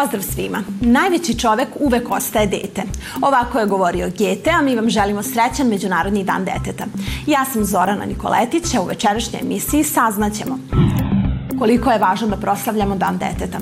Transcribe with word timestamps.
Pozdrav 0.00 0.22
svima! 0.22 0.62
Najveći 0.80 1.38
čovek 1.38 1.68
uvek 1.80 2.10
ostaje 2.10 2.46
dete. 2.46 2.82
Ovako 3.22 3.58
je 3.58 3.66
govorio 3.66 4.10
Gete, 4.18 4.50
a 4.50 4.62
mi 4.62 4.76
vam 4.76 4.90
želimo 4.90 5.22
srećan 5.22 5.68
Međunarodni 5.68 6.24
dan 6.24 6.44
deteta. 6.44 6.84
Ja 7.26 7.44
sam 7.44 7.64
Zorana 7.64 8.04
Nikoletić, 8.04 8.74
a 8.74 8.80
u 8.80 8.86
večerašnjoj 8.86 9.40
emisiji 9.42 9.84
saznaćemo 9.84 10.58
koliko 11.58 11.90
je 11.90 11.98
važno 11.98 12.28
da 12.28 12.36
proslavljamo 12.36 12.96
dan 12.96 13.18
deteta. 13.18 13.58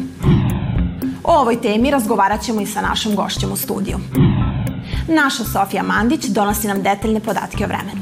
O 1.24 1.32
ovoj 1.32 1.60
temi 1.60 1.90
razgovarat 1.90 2.42
ćemo 2.42 2.60
i 2.60 2.66
sa 2.66 2.80
našom 2.80 3.14
gošćom 3.16 3.52
u 3.52 3.56
studiju. 3.56 3.98
Naša 5.08 5.44
Sofija 5.44 5.82
Mandić 5.82 6.26
donosi 6.26 6.68
nam 6.68 6.82
detaljne 6.82 7.20
podatke 7.20 7.64
o 7.64 7.68
vremenu. 7.68 8.00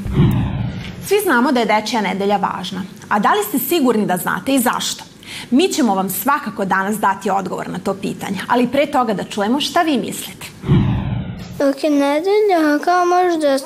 Svi 1.05 1.15
znamo 1.23 1.51
da 1.51 1.59
je 1.59 1.65
Dečija 1.65 2.01
nedelja 2.01 2.37
važna, 2.37 2.83
a 3.09 3.19
da 3.19 3.29
li 3.33 3.43
ste 3.47 3.59
sigurni 3.59 4.05
da 4.05 4.17
znate 4.17 4.55
i 4.55 4.59
zašto? 4.59 5.12
Mi 5.51 5.67
ćemo 5.67 5.95
vam 5.95 6.09
svakako 6.09 6.65
danas 6.65 6.97
dati 6.97 7.29
odgovor 7.29 7.69
na 7.69 7.79
to 7.79 7.93
pitanje, 7.93 8.39
ali 8.47 8.67
pre 8.67 8.85
toga 8.85 9.13
da 9.13 9.23
čujemo 9.23 9.61
šta 9.61 9.81
vi 9.81 9.97
mislite. 9.97 10.45
Dok 11.59 11.83
je 11.83 11.89
nedelja, 11.89 12.79
kao 12.83 13.05
možeš 13.05 13.41
da 13.41 13.57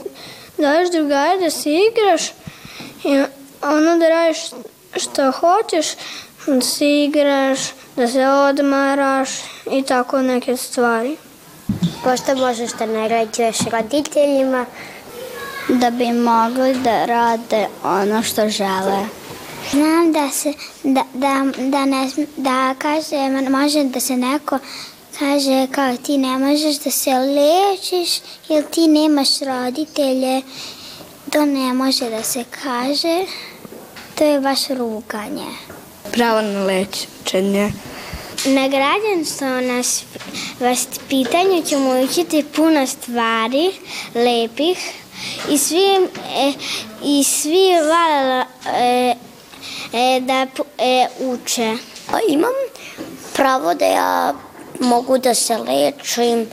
daš 0.58 0.92
drugare 0.92 1.38
da 1.40 1.50
se 1.50 1.70
igraš 1.70 2.22
i 3.04 3.24
ono 3.62 3.98
da 3.98 4.10
radiš 4.10 4.38
što 4.96 5.32
hoćeš, 5.32 5.88
da 6.48 6.62
se 6.62 7.04
igraš, 7.04 7.60
da 7.96 8.08
se 8.08 8.28
odmaraš 8.28 9.30
i 9.72 9.84
tako 9.84 10.22
neke 10.22 10.58
stvari. 10.58 11.18
Pošto 12.04 12.36
možeš 12.36 12.72
da 12.72 12.86
naređuješ 12.86 13.58
roditeljima 13.72 14.66
Da 15.70 15.90
bi 15.90 16.12
mogli 16.12 16.76
da 16.76 17.06
rade 17.06 17.68
ono 17.84 18.24
što 18.24 18.50
žele. 18.50 19.06
Znam 19.72 20.14
da 20.14 20.30
se, 20.30 20.54
da, 20.84 21.04
da, 21.14 21.46
da, 21.58 21.86
ne, 21.86 22.10
da 22.38 22.76
kaže, 22.80 23.50
može 23.50 23.84
da 23.84 24.00
se 24.00 24.18
neko 24.18 24.60
kaže 25.20 25.68
kao 25.72 25.98
ti 25.98 26.18
ne 26.18 26.38
možeš 26.38 26.80
da 26.80 26.92
se 26.92 27.12
lečiš 27.12 28.20
ili 28.50 28.64
ti 28.72 28.88
nemaš 28.88 29.40
roditelje. 29.40 30.42
To 31.32 31.46
ne 31.46 31.74
može 31.74 32.10
da 32.10 32.24
se 32.24 32.44
kaže. 32.64 33.26
To 34.16 34.24
je 34.24 34.40
baš 34.40 34.68
ruganje. 34.68 35.48
Pravo 36.12 36.42
na 36.42 36.64
lečenje. 36.64 37.72
Na 38.46 38.68
građanstvo 38.68 39.48
nas 39.48 40.04
vaspitanju 40.60 41.64
ćemo 41.66 42.02
učiti 42.02 42.46
puno 42.56 42.88
stvari 42.88 43.72
lepih 44.16 44.78
i 45.50 45.58
svi, 45.58 45.86
e, 46.36 46.54
i 47.04 47.24
svi 47.24 47.70
vale 47.90 48.46
e, 48.66 49.16
e, 49.94 50.20
da 50.20 50.48
e, 50.78 51.08
uče. 51.20 51.78
Imam 52.30 52.54
pravo 53.34 53.74
da 53.74 53.86
ja 53.86 54.34
mogu 54.80 55.18
da 55.18 55.34
se 55.36 55.58
lečim, 55.58 56.48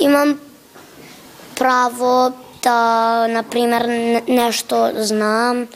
imam 0.00 0.40
pravo 1.54 2.32
da, 2.62 3.26
na 3.26 3.42
primer, 3.42 3.86
nešto 4.26 4.90
znam, 4.98 5.66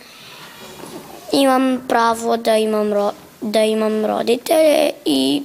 imam 1.32 1.84
pravo 1.88 2.36
da 2.36 2.56
imam, 2.56 2.92
ro, 2.92 3.12
da 3.40 3.62
imam 3.64 4.06
roditelje 4.06 4.90
i, 5.04 5.42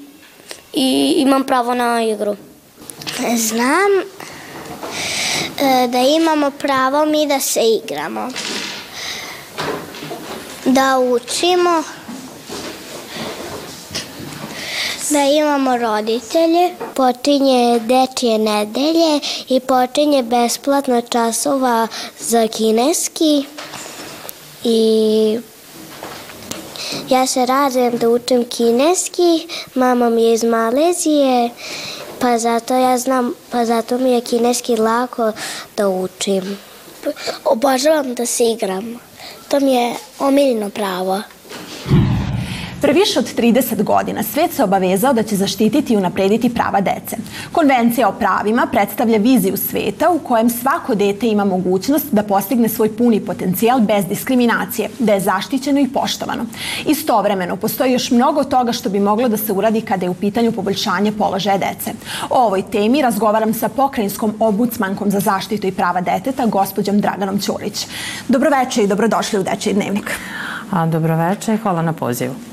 i 0.73 1.14
imam 1.17 1.44
pravo 1.44 1.73
na 1.73 2.03
igru. 2.03 2.36
Znam 3.38 3.91
e, 5.59 5.87
da 5.87 5.99
imamo 5.99 6.52
pravo 6.52 7.05
mi 7.05 7.27
da 7.27 7.39
se 7.39 7.61
igramo 7.83 8.30
da 10.66 11.00
učimo, 11.00 11.84
da 15.10 15.24
imamo 15.24 15.78
roditelje. 15.78 16.74
Počinje 16.94 17.80
dečije 17.80 18.38
nedelje 18.38 19.20
i 19.50 19.60
počinje 19.60 20.24
besplatna 20.24 21.02
časova 21.02 21.88
za 22.20 22.48
kineski 22.48 23.46
i 24.64 25.40
ja 27.10 27.28
se 27.28 27.45
radujem 27.45 27.98
da 27.98 28.10
učim 28.10 28.45
kineski, 28.50 29.48
mama 29.74 30.10
mi 30.10 30.24
je 30.24 30.34
iz 30.34 30.44
Malezije, 30.44 31.50
pa 32.20 32.38
zato 32.38 32.74
ja 32.74 32.98
znam, 32.98 33.34
pa 33.50 33.66
zato 33.66 33.98
mi 33.98 34.12
je 34.12 34.22
kineski 34.22 34.76
lako 34.76 35.32
da 35.78 35.90
učim. 35.90 36.58
Obožavam 37.45 38.14
da 38.14 38.26
se 38.26 38.44
igram. 38.44 39.00
To 39.53 39.59
mi 39.59 39.73
je 39.73 39.93
omiljeno 40.19 40.69
pravo. 40.69 41.21
Pre 42.83 42.94
više 42.94 43.20
od 43.20 43.36
30 43.38 43.83
godina 43.83 44.23
svet 44.23 44.54
se 44.54 44.64
obavezao 44.64 45.14
da 45.14 45.23
će 45.23 45.36
zaštititi 45.36 45.94
i 45.94 45.98
unaprediti 45.98 46.49
prava 46.54 46.82
dece. 46.82 47.17
Konvencija 47.52 48.10
o 48.10 48.11
pravima 48.11 48.67
predstavlja 48.71 49.17
viziju 49.17 49.58
sveta 49.58 50.10
u 50.10 50.20
kojem 50.20 50.49
svako 50.49 50.95
dete 50.95 51.27
ima 51.27 51.45
mogućnost 51.45 52.05
da 52.11 52.23
postigne 52.23 52.70
svoj 52.70 52.98
puni 52.98 53.20
potencijal 53.20 53.80
bez 53.80 54.05
diskriminacije, 54.05 54.89
da 54.99 55.14
je 55.14 55.20
zaštićeno 55.20 55.80
i 55.80 55.88
poštovano. 55.88 56.45
Istovremeno, 56.86 57.55
postoji 57.55 57.94
još 57.94 58.11
mnogo 58.11 58.44
toga 58.44 58.71
što 58.71 58.89
bi 58.89 59.00
moglo 59.00 59.30
da 59.30 59.38
se 59.38 59.54
uradi 59.54 59.82
kada 59.82 60.05
je 60.05 60.10
u 60.10 60.14
pitanju 60.14 60.52
poboljšanje 60.52 61.11
položaja 61.11 61.58
dece. 61.58 61.92
O 62.30 62.45
ovoj 62.45 62.61
temi 62.61 63.02
razgovaram 63.02 63.54
sa 63.54 63.70
pokrajinskom 63.70 64.33
obudsmankom 64.39 65.11
za 65.11 65.20
zaštitu 65.20 65.67
i 65.67 65.71
prava 65.71 66.02
deteta, 66.02 66.45
gospođom 66.45 67.02
Draganom 67.02 67.39
Ćurić. 67.39 67.88
Dobroveče 68.27 68.83
i 68.83 68.88
dobrodošli 68.88 69.39
u 69.39 69.44
Dečiji 69.44 69.73
dnevnik. 69.73 70.11
A, 70.71 70.86
dobroveče 70.86 71.54
i 71.54 71.58
hvala 71.58 71.82
na 71.82 71.94
pozivu. 71.94 72.52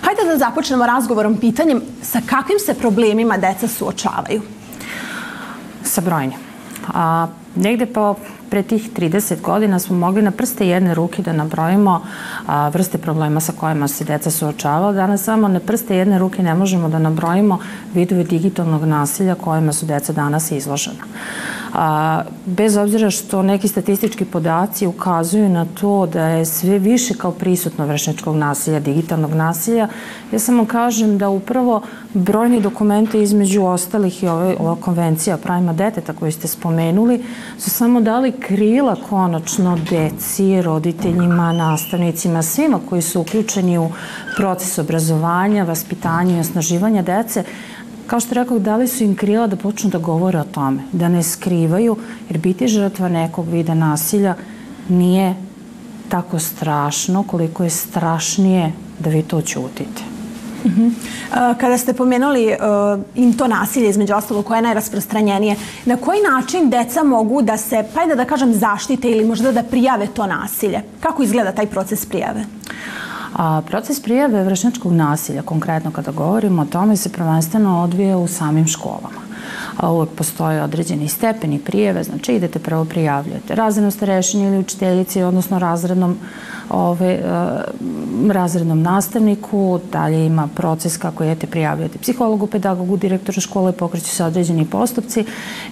Hajde 0.00 0.30
da 0.30 0.38
započnemo 0.38 0.86
razgovorom 0.86 1.36
pitanjem 1.36 1.82
sa 2.02 2.20
kakvim 2.26 2.58
se 2.58 2.74
problemima 2.74 3.36
deca 3.36 3.68
suočavaju? 3.68 4.42
Sa 5.84 6.00
brojnim. 6.00 6.38
A, 6.94 7.26
negde 7.54 7.86
po 7.86 8.14
pre 8.50 8.62
tih 8.62 8.90
30 8.96 9.40
godina 9.40 9.78
smo 9.78 9.96
mogli 9.96 10.22
na 10.22 10.30
prste 10.30 10.68
jedne 10.68 10.94
ruke 10.94 11.22
da 11.22 11.32
nabrojimo 11.32 12.00
a, 12.46 12.68
vrste 12.68 12.98
problema 12.98 13.40
sa 13.40 13.52
kojima 13.52 13.88
se 13.88 14.04
deca 14.04 14.30
suočavala. 14.30 14.92
Danas 14.92 15.24
samo 15.24 15.48
na 15.48 15.60
prste 15.60 15.96
jedne 15.96 16.18
ruke 16.18 16.42
ne 16.42 16.54
možemo 16.54 16.88
da 16.88 16.98
nabrojimo 16.98 17.58
vidove 17.94 18.24
digitalnog 18.24 18.84
nasilja 18.84 19.34
kojima 19.34 19.72
su 19.72 19.86
deca 19.86 20.12
danas 20.12 20.50
izložena. 20.50 21.04
A, 21.74 22.22
bez 22.46 22.76
obzira 22.76 23.10
što 23.10 23.42
neki 23.42 23.68
statistički 23.68 24.24
podaci 24.24 24.86
ukazuju 24.86 25.48
na 25.48 25.66
to 25.80 26.06
da 26.06 26.26
je 26.26 26.44
sve 26.44 26.78
više 26.78 27.14
kao 27.14 27.32
prisutno 27.32 27.86
vršničkog 27.86 28.36
nasilja, 28.36 28.80
digitalnog 28.80 29.34
nasilja, 29.34 29.88
ja 30.32 30.38
samo 30.38 30.66
kažem 30.66 31.18
da 31.18 31.28
upravo 31.28 31.82
brojni 32.14 32.60
dokumenti 32.60 33.22
između 33.22 33.62
ostalih 33.64 34.22
i 34.22 34.28
ove, 34.28 34.56
ova 34.58 34.76
konvencija 34.76 35.34
o 35.34 35.38
pravima 35.38 35.72
deteta 35.72 36.12
koju 36.12 36.32
ste 36.32 36.48
spomenuli 36.48 37.24
su 37.58 37.70
samo 37.70 38.00
dali 38.00 38.32
krila 38.32 38.96
konačno 39.08 39.78
deci, 39.90 40.62
roditeljima, 40.62 41.52
nastavnicima, 41.52 42.42
svima 42.42 42.80
koji 42.88 43.02
su 43.02 43.20
uključeni 43.20 43.78
u 43.78 43.90
proces 44.36 44.78
obrazovanja, 44.78 45.64
vaspitanja 45.64 46.36
i 46.36 46.40
osnaživanja 46.40 47.02
dece, 47.02 47.44
kao 48.08 48.20
što 48.20 48.34
rekao, 48.34 48.58
dali 48.58 48.88
su 48.88 49.04
im 49.04 49.16
krila 49.16 49.46
da 49.46 49.56
počnu 49.56 49.90
da 49.90 49.98
govore 49.98 50.40
o 50.40 50.44
tome, 50.44 50.82
da 50.92 51.08
ne 51.08 51.22
skrivaju, 51.22 51.96
jer 52.28 52.38
biti 52.38 52.68
žrtva 52.68 53.08
nekog 53.08 53.48
vida 53.48 53.74
nasilja 53.74 54.34
nije 54.88 55.34
tako 56.08 56.38
strašno 56.38 57.22
koliko 57.22 57.64
je 57.64 57.70
strašnije 57.70 58.72
da 58.98 59.10
vi 59.10 59.22
to 59.22 59.40
ćutite. 59.40 60.02
-huh. 60.64 60.92
Kada 61.60 61.78
ste 61.78 61.92
pomenuli 61.92 62.46
uh, 63.16 63.36
to 63.36 63.46
nasilje 63.46 63.88
između 63.88 64.14
ostalo 64.14 64.42
koje 64.42 64.58
je 64.58 64.62
najrasprostranjenije, 64.62 65.56
na 65.84 65.96
koji 65.96 66.20
način 66.20 66.70
deca 66.70 67.02
mogu 67.02 67.42
da 67.42 67.56
se, 67.56 67.84
pa 67.94 68.06
da 68.06 68.14
da 68.14 68.24
kažem, 68.24 68.54
zaštite 68.54 69.10
ili 69.10 69.24
možda 69.24 69.52
da 69.52 69.62
prijave 69.62 70.06
to 70.06 70.26
nasilje? 70.26 70.82
Kako 71.00 71.22
izgleda 71.22 71.52
taj 71.52 71.66
proces 71.66 72.06
prijave? 72.06 72.44
A, 73.38 73.62
proces 73.66 74.00
prijave 74.02 74.44
vršnjačkog 74.44 74.92
nasilja, 74.92 75.42
konkretno 75.42 75.90
kada 75.90 76.10
govorimo 76.12 76.62
o 76.62 76.64
tome, 76.64 76.96
se 76.96 77.12
prvenstveno 77.12 77.82
odvija 77.82 78.18
u 78.18 78.28
samim 78.28 78.66
školama. 78.66 79.27
Uvek 79.82 80.10
postoje 80.10 80.62
određeni 80.62 81.08
stepeni 81.08 81.58
prijeve, 81.58 82.04
znači 82.04 82.32
idete 82.32 82.58
prvo 82.58 82.84
prijavljujete 82.84 83.54
razrednom 83.54 83.90
starešini 83.90 84.44
ili 84.44 84.58
učiteljici, 84.58 85.22
odnosno 85.22 85.58
razrednom 85.58 86.16
ove, 86.70 87.12
e, 87.12 87.22
razrednom 88.32 88.82
nastavniku, 88.82 89.80
dalje 89.92 90.26
ima 90.26 90.48
proces 90.54 90.96
kako 90.96 91.24
jete 91.24 91.46
prijavljujete 91.46 91.98
psihologu, 91.98 92.46
pedagogu, 92.46 92.96
direktoru 92.96 93.40
škole, 93.40 93.72
pokreću 93.72 94.08
se 94.08 94.24
određeni 94.24 94.64
postupci 94.64 95.24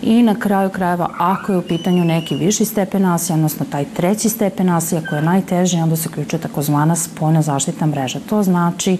i 0.02 0.22
na 0.22 0.34
kraju 0.34 0.70
krajeva 0.70 1.10
ako 1.18 1.52
je 1.52 1.58
u 1.58 1.62
pitanju 1.62 2.04
neki 2.04 2.34
viši 2.34 2.64
stepen 2.64 3.02
nasilja, 3.02 3.34
odnosno 3.34 3.66
taj 3.70 3.84
treći 3.84 4.28
stepen 4.28 4.66
nasilja 4.66 5.02
koji 5.08 5.18
je 5.18 5.22
najteži, 5.22 5.76
onda 5.76 5.96
se 5.96 6.08
uključuje 6.08 6.40
takozvana 6.40 6.96
spojna 6.96 7.42
zaštitna 7.42 7.86
mreža. 7.86 8.18
To 8.28 8.42
znači 8.42 8.98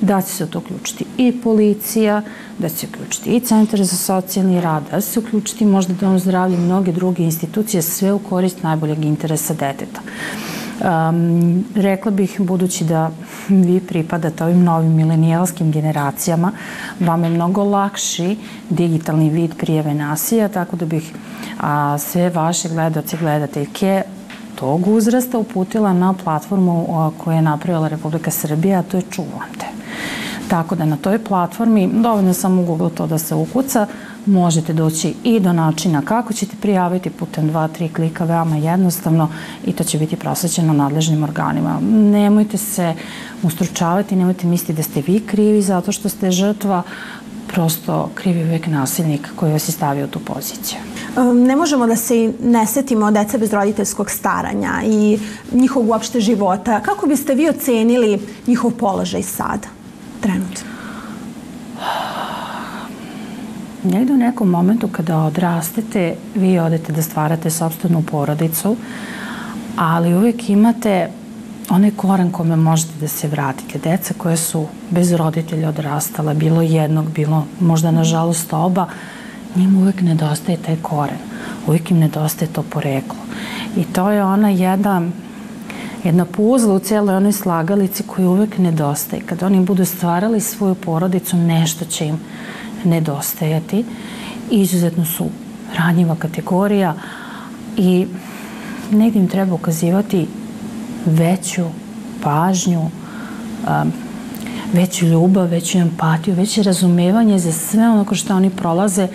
da 0.00 0.22
će 0.22 0.28
se 0.28 0.46
to 0.46 0.58
uključiti 0.58 1.04
i 1.16 1.40
policija, 1.42 2.22
da 2.58 2.68
će 2.68 2.76
se 2.76 2.86
uključiti 2.86 3.30
i 3.30 3.40
centar 3.40 3.84
za 3.84 3.96
socijalni 4.20 4.60
rad, 4.60 4.82
da 4.90 5.00
se 5.00 5.18
uključiti 5.18 5.66
možda 5.66 5.94
dom 5.94 6.18
zdravlja 6.18 6.56
i 6.56 6.60
mnoge 6.60 6.92
druge 6.92 7.22
institucije, 7.22 7.82
sve 7.82 8.12
u 8.12 8.18
korist 8.18 8.62
najboljeg 8.62 9.04
interesa 9.04 9.54
deteta. 9.54 10.00
Um, 10.76 11.64
rekla 11.74 12.10
bih, 12.10 12.36
budući 12.40 12.84
da 12.84 13.10
vi 13.48 13.80
pripadate 13.80 14.44
ovim 14.44 14.62
novim 14.64 14.92
milenijalskim 14.92 15.72
generacijama, 15.72 16.52
vam 17.00 17.24
je 17.24 17.30
mnogo 17.30 17.64
lakši 17.64 18.36
digitalni 18.70 19.30
vid 19.30 19.54
prijeve 19.56 19.94
nasilja, 19.94 20.48
tako 20.48 20.76
da 20.76 20.86
bih 20.86 21.12
a, 21.60 21.98
sve 21.98 22.30
vaše 22.30 22.68
gledoci, 22.68 23.16
gledateljke 23.16 24.02
tog 24.54 24.86
uzrasta 24.86 25.38
uputila 25.38 25.92
na 25.92 26.14
platformu 26.24 27.10
koju 27.18 27.34
je 27.34 27.42
napravila 27.42 27.88
Republika 27.88 28.30
Srbija, 28.30 28.78
a 28.78 28.82
to 28.82 28.96
je 28.96 29.02
Čuvam 29.10 29.52
te. 29.58 29.75
Tako 30.48 30.74
da 30.74 30.84
na 30.84 30.96
toj 30.96 31.24
platformi, 31.24 31.90
dovoljno 31.92 32.34
samo 32.34 32.62
u 32.62 32.64
Google 32.64 32.90
to 32.90 33.06
da 33.06 33.18
se 33.18 33.34
ukuca, 33.34 33.86
možete 34.26 34.72
doći 34.72 35.14
i 35.24 35.40
do 35.40 35.52
načina 35.52 36.02
kako 36.02 36.32
ćete 36.32 36.56
prijaviti 36.60 37.10
putem 37.10 37.48
dva, 37.48 37.68
tri 37.68 37.88
klika, 37.88 38.24
veoma 38.24 38.56
jednostavno 38.56 39.28
i 39.66 39.72
to 39.72 39.84
će 39.84 39.98
biti 39.98 40.16
prosvećeno 40.16 40.72
nadležnim 40.72 41.22
organima. 41.22 41.80
Nemojte 41.90 42.56
se 42.56 42.94
ustručavati, 43.42 44.16
nemojte 44.16 44.46
misliti 44.46 44.72
da 44.72 44.82
ste 44.82 45.02
vi 45.06 45.20
krivi 45.20 45.62
zato 45.62 45.92
što 45.92 46.08
ste 46.08 46.30
žrtva, 46.30 46.82
prosto 47.46 48.10
krivi 48.14 48.44
uvek 48.44 48.66
nasilnik 48.66 49.28
koji 49.36 49.52
vas 49.52 49.68
je 49.68 49.72
stavio 49.72 50.04
u 50.04 50.08
tu 50.08 50.20
poziciju. 50.20 50.78
Ne 51.34 51.56
možemo 51.56 51.86
da 51.86 51.96
se 51.96 52.32
ne 52.42 52.66
setimo 52.66 53.10
deca 53.10 53.38
bez 53.38 53.52
roditeljskog 53.52 54.10
staranja 54.10 54.72
i 54.84 55.18
njihovog 55.52 55.88
uopšte 55.88 56.20
života. 56.20 56.80
Kako 56.80 57.06
biste 57.06 57.34
vi 57.34 57.48
ocenili 57.48 58.18
njihov 58.46 58.70
položaj 58.70 59.22
sada, 59.22 59.75
trenutno? 60.26 60.70
Negde 63.82 64.12
u 64.12 64.16
nekom 64.16 64.48
momentu 64.50 64.88
kada 64.88 65.18
odrastete, 65.18 66.14
vi 66.34 66.58
odete 66.58 66.92
da 66.92 67.02
stvarate 67.02 67.50
sobstvenu 67.50 68.02
porodicu, 68.02 68.76
ali 69.76 70.14
uvek 70.14 70.48
imate 70.50 71.08
onaj 71.70 71.90
koran 71.90 72.30
kome 72.30 72.56
možete 72.56 72.92
da 73.00 73.08
se 73.08 73.28
vratite. 73.28 73.78
Deca 73.78 74.14
koje 74.18 74.36
su 74.36 74.66
bez 74.90 75.12
roditelja 75.12 75.68
odrastala, 75.68 76.34
bilo 76.34 76.62
jednog, 76.62 77.10
bilo 77.10 77.46
možda 77.60 77.90
nažalost 77.90 78.52
oba, 78.52 78.86
njima 79.56 79.78
uvek 79.78 80.00
nedostaje 80.00 80.58
taj 80.58 80.76
koren. 80.82 81.18
Uvek 81.66 81.90
im 81.90 81.98
nedostaje 81.98 82.52
to 82.52 82.62
poreklo. 82.62 83.18
I 83.76 83.84
to 83.84 84.10
je 84.10 84.24
ona 84.24 84.48
jedna 84.48 85.02
jedna 86.06 86.24
puzla 86.24 86.74
u 86.74 86.78
cijeloj 86.78 87.16
onoj 87.16 87.32
slagalici 87.32 88.02
koju 88.02 88.30
uvek 88.30 88.58
nedostaje. 88.58 89.22
Kad 89.26 89.42
oni 89.42 89.60
budu 89.60 89.84
stvarali 89.84 90.40
svoju 90.40 90.74
porodicu, 90.74 91.36
nešto 91.36 91.84
će 91.84 92.06
im 92.06 92.18
nedostajati. 92.84 93.84
Izuzetno 94.50 95.04
su 95.04 95.26
ranjiva 95.78 96.16
kategorija 96.18 96.94
i 97.76 98.06
negdje 98.90 99.20
im 99.20 99.28
treba 99.28 99.54
ukazivati 99.54 100.26
veću 101.06 101.64
pažnju, 102.22 102.80
um, 102.80 103.92
veću 104.72 105.06
ljubav, 105.06 105.46
veću 105.46 105.78
empatiju, 105.78 106.34
veće 106.34 106.62
razumevanje 106.62 107.38
za 107.38 107.52
sve 107.52 107.88
ono 107.88 108.14
što 108.14 108.36
oni 108.36 108.50
prolaze 108.50 109.08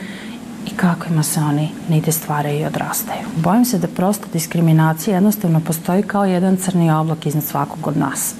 i 0.72 0.76
kako 0.76 1.06
ima 1.10 1.24
se 1.24 1.40
oni 1.40 1.70
nigde 1.90 2.12
stvaraju 2.12 2.60
i 2.60 2.66
odrastaju. 2.66 3.28
Bojim 3.36 3.66
se 3.66 3.78
da 3.78 3.88
prosto 3.88 4.26
diskriminacija 4.34 5.16
jednostavno 5.16 5.60
postoji 5.60 6.04
kao 6.04 6.26
jedan 6.26 6.58
crni 6.58 6.92
oblak 6.92 7.26
iznad 7.26 7.44
svakog 7.44 7.88
od 7.88 7.98
nas. 7.98 8.36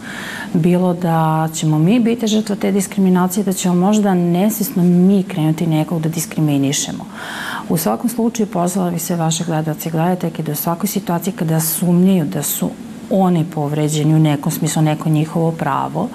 Bilo 0.54 0.94
da 0.94 1.50
ćemo 1.54 1.80
mi 1.80 2.00
biti 2.00 2.28
žrtva 2.28 2.56
te 2.56 2.72
diskriminacije, 2.72 3.44
da 3.44 3.54
ćemo 3.54 3.76
možda 3.76 4.14
nesvjesno 4.14 4.84
mi 4.84 5.24
krenuti 5.24 5.68
nekog 5.68 6.02
da 6.02 6.10
diskriminišemo. 6.10 7.06
U 7.70 7.78
svakom 7.78 8.10
slučaju 8.10 8.48
pozvala 8.48 8.92
bi 8.92 9.00
se 9.00 9.16
vaše 9.16 9.44
gledalce 9.44 9.90
i 9.90 9.92
gledateljke 9.92 10.44
da 10.44 10.52
u 10.52 10.56
svakoj 10.56 10.88
situaciji 10.88 11.34
kada 11.34 11.60
sumnjaju 11.60 12.26
da 12.26 12.44
su 12.44 12.70
oni 13.12 13.46
povređeni 13.56 14.16
u 14.16 14.20
nekom 14.20 14.52
smislu, 14.52 14.82
neko 14.82 15.10
njihovo 15.10 15.52
pravo, 15.52 16.10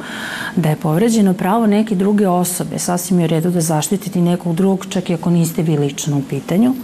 da 0.56 0.68
je 0.68 0.76
povređeno 0.76 1.34
pravo 1.34 1.66
neke 1.66 1.94
druge 1.94 2.28
osobe, 2.28 2.78
sasvim 2.78 3.20
je 3.20 3.24
u 3.24 3.28
redu 3.28 3.50
da 3.50 3.60
zaštititi 3.60 4.20
nekog 4.20 4.54
drugog, 4.54 4.86
čak 4.88 5.10
i 5.10 5.14
ako 5.14 5.30
niste 5.30 5.62
vi 5.62 5.76
lično 5.76 6.18
u 6.18 6.22
pitanju, 6.30 6.74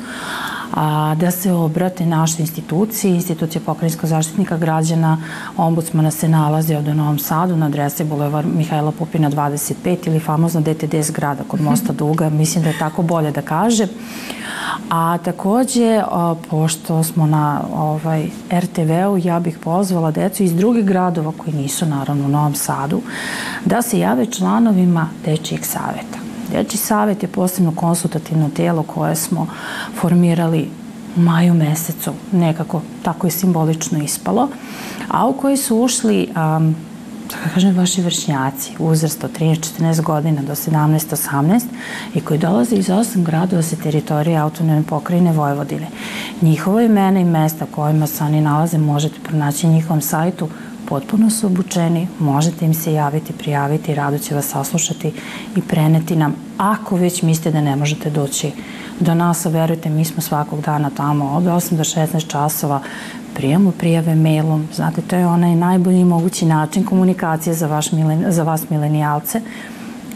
a, 0.74 1.14
da 1.14 1.30
se 1.30 1.52
obrate 1.52 2.06
našoj 2.06 2.42
instituciji, 2.42 3.14
institucija 3.14 3.62
pokrajinskog 3.66 4.08
zaštitnika 4.08 4.56
građana, 4.56 5.18
ombudsmana 5.56 6.10
se 6.10 6.28
nalazi 6.28 6.74
ovde 6.74 6.90
u 6.90 6.94
Novom 6.94 7.18
Sadu 7.18 7.56
na 7.56 7.66
adresi 7.66 8.04
Bulevar 8.04 8.46
Mihajla 8.46 8.92
Pupina 8.92 9.30
25 9.30 9.96
ili 10.06 10.20
famozno 10.20 10.60
DTD 10.60 10.94
zgrada 11.02 11.44
kod 11.48 11.60
Mosta 11.60 11.92
Duga, 11.92 12.30
mislim 12.30 12.64
da 12.64 12.70
je 12.70 12.78
tako 12.78 13.02
bolje 13.02 13.30
da 13.30 13.42
kaže. 13.42 13.86
A 14.90 15.18
takođe, 15.18 16.02
pošto 16.50 17.02
smo 17.02 17.26
na 17.26 17.60
ovaj, 17.74 18.26
RTV-u, 18.52 19.18
ja 19.18 19.40
bih 19.40 19.58
pozvala 19.58 20.10
decu 20.10 20.42
iz 20.42 20.54
drugih 20.54 20.84
gradova 20.84 21.32
koji 21.36 21.54
nisu 21.56 21.86
naravno 21.86 22.24
u 22.24 22.28
Novom 22.28 22.54
Sadu, 22.54 23.00
da 23.64 23.82
se 23.82 23.98
jave 23.98 24.26
članovima 24.26 25.08
Dečijeg 25.24 25.64
saveta. 25.64 26.21
Deči 26.52 26.76
savet 26.76 27.22
je 27.22 27.28
posebno 27.28 27.72
konsultativno 27.76 28.50
telo 28.56 28.82
koje 28.82 29.16
smo 29.16 29.46
formirali 30.00 30.68
u 31.16 31.20
maju 31.20 31.54
mesecu, 31.54 32.12
nekako 32.32 32.82
tako 33.02 33.26
je 33.26 33.30
simbolično 33.30 34.02
ispalo, 34.02 34.48
a 35.08 35.26
u 35.26 35.32
koji 35.32 35.56
su 35.56 35.76
ušli 35.76 36.28
um, 36.28 36.74
da 37.32 37.54
kažem, 37.54 37.76
vaši 37.76 38.02
vršnjaci 38.02 38.72
uzrast 38.78 39.24
od 39.24 39.38
13-14 39.38 40.02
godina 40.02 40.42
do 40.42 40.52
17-18 40.52 41.62
i 42.14 42.20
koji 42.20 42.38
dolaze 42.38 42.76
iz 42.76 42.90
osam 42.90 43.24
gradova 43.24 43.62
sa 43.62 43.76
teritorije 43.76 44.36
autonome 44.36 44.82
pokrajine 44.82 45.32
Vojvodine. 45.32 45.86
Njihovo 46.42 46.80
imena 46.80 47.20
i 47.20 47.24
mesta 47.24 47.66
kojima 47.70 48.06
se 48.06 48.24
oni 48.24 48.40
nalaze 48.40 48.78
možete 48.78 49.20
pronaći 49.24 49.66
na 49.66 49.72
njihovom 49.72 50.00
sajtu 50.00 50.48
potpuno 50.92 51.30
su 51.30 51.46
obučeni, 51.46 52.08
možete 52.18 52.64
im 52.64 52.74
se 52.74 52.92
javiti, 52.92 53.32
prijaviti, 53.32 53.94
rado 53.94 54.18
će 54.18 54.34
vas 54.34 54.46
saslušati 54.46 55.12
i 55.56 55.60
preneti 55.62 56.16
nam, 56.16 56.34
ako 56.58 56.96
već 56.96 57.22
mislite 57.22 57.50
da 57.50 57.60
ne 57.60 57.76
možete 57.76 58.10
doći 58.10 58.50
do 59.00 59.14
nas, 59.14 59.44
verujte, 59.44 59.90
mi 59.90 60.04
smo 60.04 60.22
svakog 60.22 60.60
dana 60.60 60.90
tamo 60.90 61.30
od 61.30 61.44
8 61.44 61.76
do 61.76 61.84
16 61.84 62.26
časova, 62.26 62.80
prijemu 63.34 63.72
prijave 63.72 64.14
mailom, 64.14 64.68
znate, 64.74 65.02
to 65.02 65.16
je 65.16 65.26
onaj 65.26 65.54
najbolji 65.56 66.04
mogući 66.04 66.46
način 66.46 66.84
komunikacije 66.84 67.54
za, 67.54 67.66
vaš 67.66 67.92
milen, 67.92 68.24
za 68.28 68.42
vas 68.42 68.70
milenijalce 68.70 69.40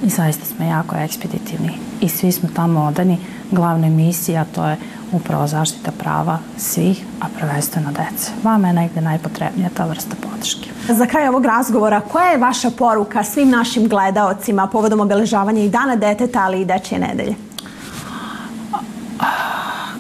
i 0.03 0.09
zaista 0.09 0.45
smo 0.45 0.65
jako 0.65 0.97
ekspeditivni 0.97 1.71
i 2.01 2.09
svi 2.09 2.33
smo 2.33 2.49
tamo 2.57 2.85
odani. 2.85 3.19
Glavna 3.51 3.89
misija 3.89 4.45
to 4.55 4.65
je 4.65 4.77
upravo 5.13 5.47
zaštita 5.47 5.91
prava 5.99 6.39
svih, 6.57 7.05
a 7.21 7.27
prvenstveno 7.39 7.91
dece. 7.93 8.31
Vama 8.43 8.69
je 8.69 8.75
negde 8.75 9.01
najpotrebnija 9.01 9.69
ta 9.77 9.87
vrsta 9.87 10.17
podrške. 10.21 10.71
Za 10.89 11.07
kraj 11.07 11.29
ovog 11.29 11.47
razgovora, 11.47 12.01
koja 12.01 12.27
je 12.27 12.39
vaša 12.39 12.71
poruka 12.71 13.25
svim 13.25 13.51
našim 13.51 13.89
gledaocima 13.89 14.67
povodom 14.67 15.01
obeležavanja 15.01 15.63
i 15.63 15.69
dana 15.69 15.97
deteta, 15.97 16.43
ali 16.43 16.61
i 16.61 16.65
dečje 16.65 16.99
nedelje? 16.99 17.35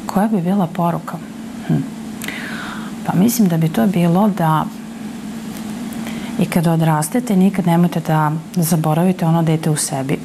Koja 0.06 0.28
bi 0.28 0.40
bila 0.40 0.66
poruka? 0.66 1.16
Hm. 1.68 1.74
Pa 3.06 3.16
mislim 3.16 3.48
da 3.48 3.56
bi 3.56 3.68
to 3.68 3.86
bilo 3.86 4.28
da 4.28 4.64
i 6.38 6.46
kada 6.46 6.72
odrastete 6.72 7.36
nikad 7.36 7.66
nemojte 7.66 8.00
da 8.00 8.32
zaboravite 8.56 9.26
ono 9.26 9.42
dete 9.42 9.70
u 9.70 9.76
sebi. 9.76 10.18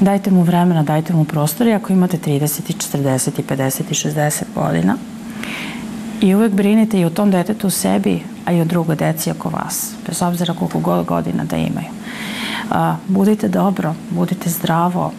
Dajte 0.00 0.30
mu 0.30 0.42
vremena, 0.42 0.82
dajte 0.82 1.12
mu 1.12 1.24
prostor 1.24 1.66
i 1.66 1.72
ako 1.72 1.92
imate 1.92 2.18
30 2.18 2.70
i 2.70 2.72
40 2.72 3.40
i 3.40 3.42
50 3.42 3.82
i 3.90 3.94
60 3.94 4.42
godina 4.54 4.96
i 6.20 6.34
uvek 6.34 6.52
brinite 6.52 7.00
i 7.00 7.04
o 7.04 7.10
tom 7.10 7.30
detetu 7.30 7.66
u 7.66 7.70
sebi, 7.70 8.22
a 8.44 8.52
i 8.52 8.60
o 8.60 8.64
drugoj 8.64 8.96
deci 8.96 9.30
oko 9.30 9.48
vas, 9.48 9.92
bez 10.06 10.22
obzira 10.22 10.54
koliko 10.54 10.78
god 10.78 11.06
godina 11.06 11.44
da 11.44 11.56
imaju. 11.56 11.88
A, 12.70 12.96
budite 13.08 13.48
dobro, 13.48 13.94
budite 14.10 14.50
zdravo, 14.50 15.12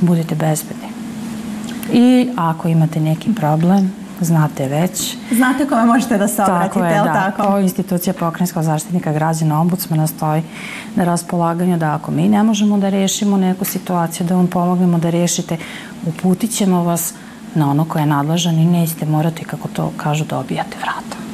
budite 0.00 0.34
bezbedni. 0.34 0.88
I 1.92 2.28
ako 2.36 2.68
imate 2.68 3.00
neki 3.00 3.34
problem, 3.34 3.92
znate 4.24 4.68
već. 4.68 5.16
Znate 5.32 5.66
kome 5.66 5.84
možete 5.84 6.18
da 6.18 6.28
se 6.28 6.42
obratite, 6.42 6.74
tako 6.74 6.84
je, 6.84 6.98
da. 6.98 7.12
tako? 7.12 7.42
Ovo 7.42 7.58
institucija 7.58 8.14
pokrenjskog 8.14 8.62
zaštitnika 8.62 9.12
građana 9.12 9.60
ombudsmana 9.60 10.06
stoji 10.06 10.42
na 10.94 11.04
raspolaganju 11.04 11.78
da 11.78 11.94
ako 11.94 12.10
mi 12.10 12.28
ne 12.28 12.42
možemo 12.42 12.78
da 12.78 12.88
rešimo 12.88 13.36
neku 13.36 13.64
situaciju, 13.64 14.26
da 14.26 14.36
vam 14.36 14.46
pomognemo 14.46 14.98
da 14.98 15.10
rešite, 15.10 15.56
uputit 16.06 16.50
ćemo 16.50 16.82
vas 16.82 17.14
na 17.54 17.70
ono 17.70 17.84
koje 17.84 18.02
je 18.02 18.06
nadležan 18.06 18.58
i 18.58 18.64
nećete 18.64 19.06
morati, 19.06 19.44
kako 19.44 19.68
to 19.68 19.92
kažu, 19.96 20.24
da 20.24 20.38
vrata. 20.80 21.27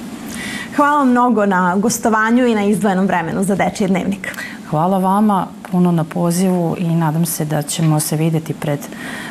Hvala 0.76 1.04
mnogo 1.04 1.46
na 1.46 1.76
gostovanju 1.76 2.46
i 2.46 2.54
na 2.54 2.64
izdvojenom 2.64 3.06
vremenu 3.06 3.44
za 3.44 3.54
Dečiji 3.54 3.88
dnevnik. 3.88 4.34
Hvala 4.70 4.98
vama 4.98 5.46
puno 5.70 5.92
na 5.92 6.04
pozivu 6.04 6.76
i 6.78 6.88
nadam 6.88 7.26
se 7.26 7.44
da 7.44 7.62
ćemo 7.62 8.00
se 8.00 8.16
videti 8.16 8.54
pred 8.54 8.78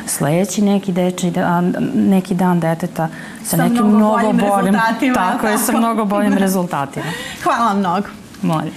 sledeći 0.06 0.62
neki 0.62 0.92
deči 0.92 1.30
dan, 1.30 1.74
neki 1.94 2.34
dan 2.34 2.60
deteta 2.60 3.08
sa, 3.44 3.56
sa 3.56 3.56
nekim 3.56 3.86
mnogo, 3.86 3.98
mnogo 3.98 4.20
boljim, 4.22 4.36
boljim 4.36 4.74
rezultatima. 4.74 5.14
Tako 5.14 5.46
je, 5.46 5.58
sa 5.58 5.72
mnogo 5.72 6.04
boljim 6.04 6.34
rezultatima. 6.34 7.06
Hvala 7.44 7.74
mnogo. 7.74 8.06
Molim. 8.42 8.72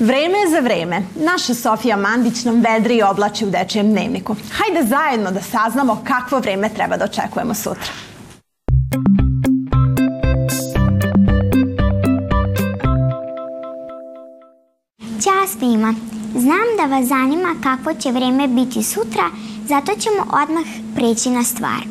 Vreme 0.00 0.38
je 0.38 0.50
za 0.50 0.60
vreme. 0.60 1.02
Naša 1.16 1.54
Sofija 1.54 1.96
Mandić 1.96 2.44
nam 2.44 2.60
vedri 2.60 2.96
i 2.96 3.02
oblači 3.02 3.46
u 3.46 3.50
dečijem 3.50 3.90
dnevniku. 3.90 4.36
Hajde 4.52 4.88
zajedno 4.88 5.30
da 5.30 5.40
saznamo 5.40 6.02
kakvo 6.04 6.38
vreme 6.38 6.68
treba 6.68 6.96
da 6.96 7.04
očekujemo 7.04 7.54
sutra. 7.54 8.09
Ćao 15.60 15.68
svima! 15.68 15.94
Znam 16.36 16.68
da 16.76 16.96
vas 16.96 17.06
zanima 17.08 17.54
kako 17.62 17.94
će 17.94 18.10
vreme 18.10 18.48
biti 18.48 18.82
sutra, 18.82 19.24
zato 19.68 19.92
ćemo 19.98 20.22
odmah 20.42 20.64
preći 20.94 21.30
na 21.30 21.44
stvar. 21.44 21.82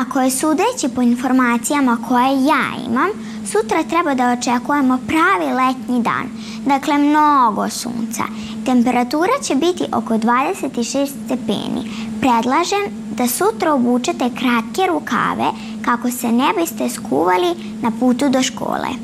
Ako 0.00 0.20
je 0.20 0.30
sudeći 0.30 0.94
po 0.94 1.02
informacijama 1.02 1.98
koje 2.08 2.44
ja 2.44 2.64
imam, 2.88 3.08
sutra 3.46 3.82
treba 3.82 4.14
da 4.14 4.32
očekujemo 4.32 4.98
pravi 5.06 5.52
letnji 5.52 6.02
dan, 6.02 6.26
dakle 6.66 6.98
mnogo 6.98 7.70
sunca. 7.70 8.24
Temperatura 8.64 9.32
će 9.42 9.54
biti 9.54 9.84
oko 9.92 10.14
26 10.14 11.06
stepeni. 11.24 11.90
Predlažem 12.20 12.84
da 13.16 13.28
sutra 13.28 13.74
obučete 13.74 14.30
kratke 14.38 14.82
rukave 14.88 15.48
kako 15.84 16.10
se 16.10 16.32
ne 16.32 16.52
biste 16.60 16.88
skuvali 16.88 17.50
na 17.82 17.90
putu 18.00 18.28
do 18.28 18.42
škole. 18.42 19.03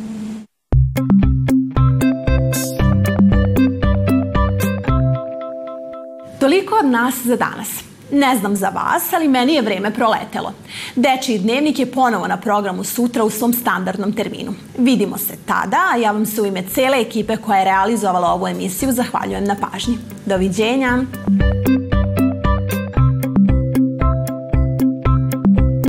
Toliko 6.41 6.75
od 6.85 6.91
nas 6.91 7.15
za 7.25 7.37
danas. 7.37 7.69
Ne 8.13 8.37
znam 8.37 8.57
za 8.57 8.69
vas, 8.69 9.13
ali 9.13 9.29
meni 9.29 9.55
je 9.55 9.63
vreme 9.63 9.91
proletelo. 9.91 10.53
Dečiji 10.97 11.39
dnevnik 11.39 11.79
je 11.79 11.93
ponovo 11.93 12.27
na 12.27 12.37
programu 12.37 12.85
sutra 12.85 13.25
u 13.25 13.31
svom 13.31 13.53
standardnom 13.53 14.13
terminu. 14.13 14.55
Vidimo 14.79 15.19
se 15.19 15.37
tada, 15.47 15.79
a 15.93 15.97
ja 15.97 16.11
vam 16.11 16.27
se 16.27 16.43
u 16.43 16.47
ime 16.47 16.63
cele 16.75 17.01
ekipe 17.01 17.37
koja 17.37 17.59
je 17.59 17.65
realizovala 17.65 18.33
ovu 18.33 18.47
emisiju 18.47 18.93
zahvaljujem 18.93 19.45
na 19.45 19.57
pažnji. 19.61 19.99
Doviđenja! 20.27 20.99